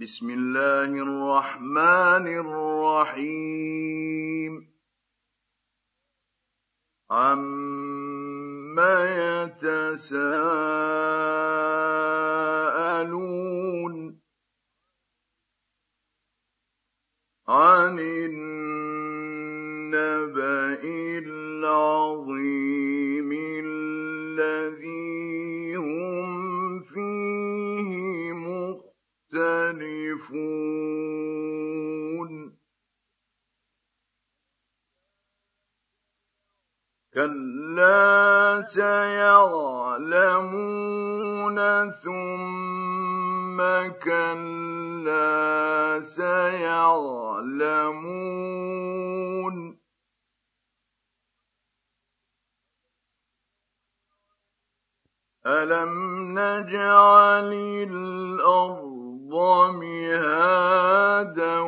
بسم 0.00 0.30
الله 0.30 0.90
الرحمن 1.02 2.26
الرحيم. 3.18 4.52
عما 7.10 8.94
يتساءلون 9.42 10.34
عن 17.48 17.98
النبأ 17.98 18.78
العظيم 21.18 21.97
سيعلمون 38.68 40.38
ثم 41.90 43.58
كلا 44.04 46.00
سيعلمون. 46.02 47.38
ألم 55.46 55.92
نجعل 56.38 57.52
الأرض 57.88 59.32
مهادا 59.82 61.58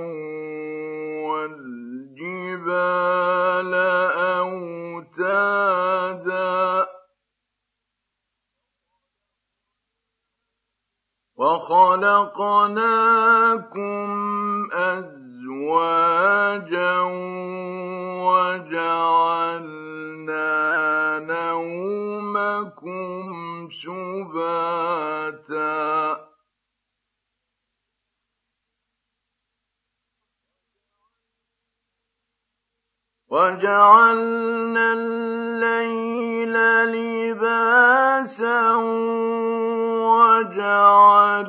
والجبال 1.24 1.69
وخلقناكم 11.40 13.00
أزواجا 14.72 16.20
وجعلنا 18.28 19.58
نومكم 21.32 22.90
سباتا 23.70 25.00
وجعلنا 33.28 34.92
الليل 34.92 36.09
لباسا 36.84 38.74
وجعلنا 40.46 41.42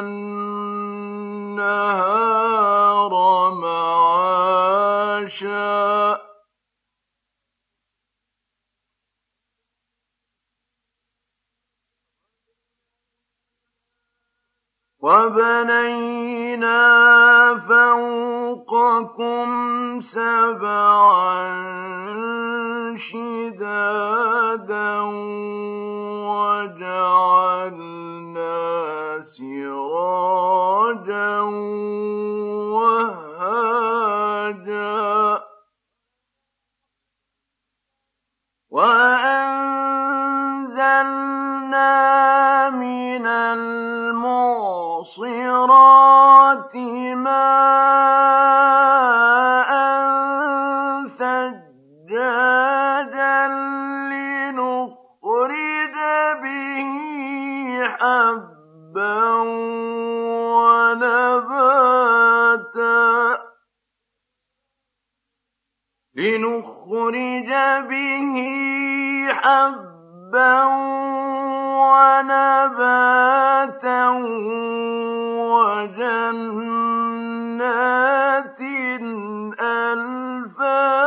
النهار 0.00 1.48
معاشا. 3.54 4.28
وبنينا 15.08 16.78
فوقكم 17.68 19.48
سبعا 20.00 21.48
شدادا 22.98 24.58
به 67.88 68.36
حبا 69.32 70.64
ونباتا 72.28 74.02
وجنات 75.48 76.68
ألفافا. 79.60 80.98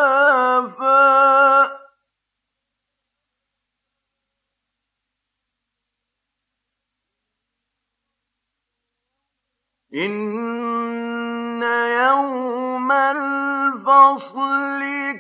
إن 9.96 11.64
يوم 11.64 12.92
الفصل 12.92 14.42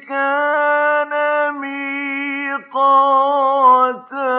كان 0.09 1.00
ميقاتا 3.22 4.32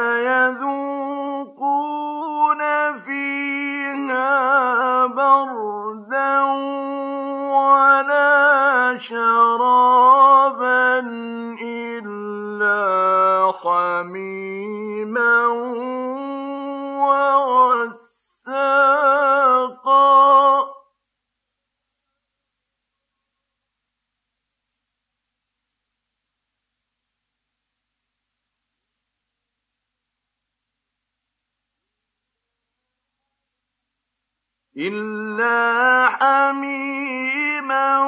إلا 34.78 36.06
حميما 36.10 38.00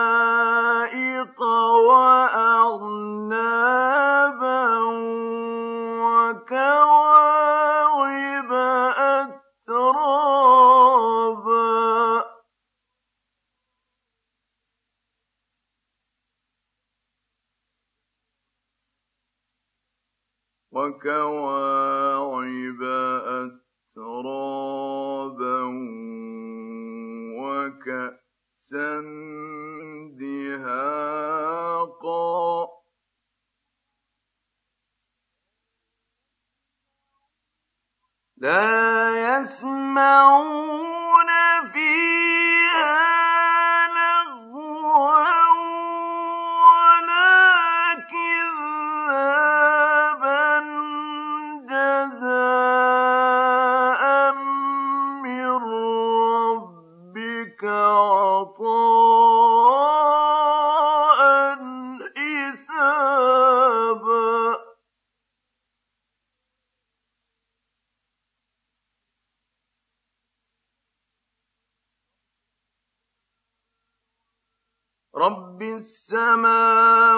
رب 75.16 75.62
السماوات 75.62 77.12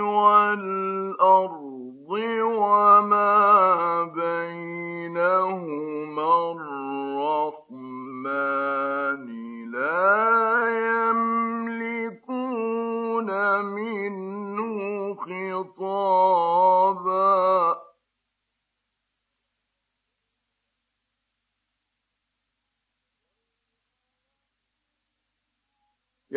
والأرض 0.00 1.68
وما 2.42 3.57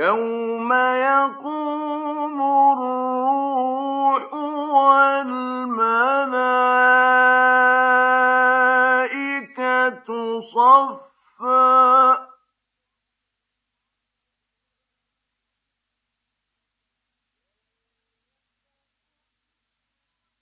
يوم 0.02 0.74
يقوم 0.74 2.42
الروح 2.74 4.34
والملائكة 9.52 10.10
صفا 10.42 12.28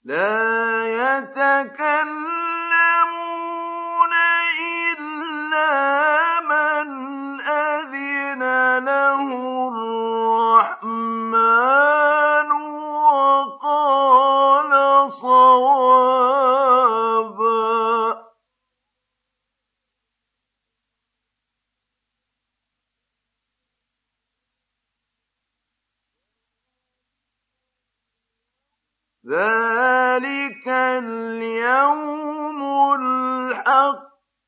لا 0.04 0.86
يتكلمون 0.86 1.99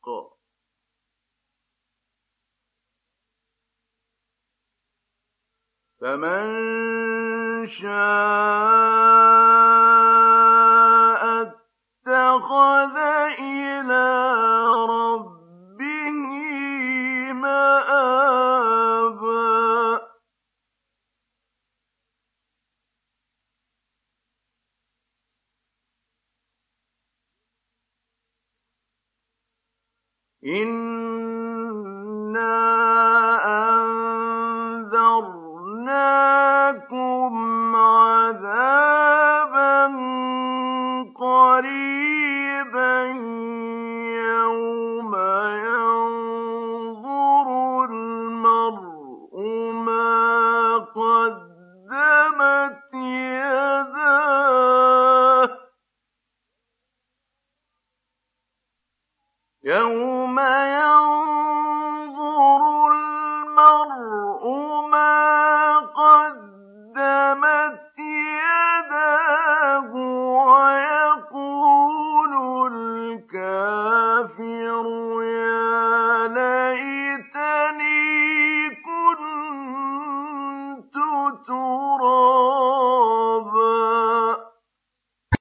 الحق 0.08 0.32
فمن 6.00 7.66
شاء 7.66 7.92
إِنَّا 30.46 32.02
أَنذَرْنَاكُمْ 33.74 34.96
عَذَابًا 37.76 39.22
قَرِيبًا 41.16 43.12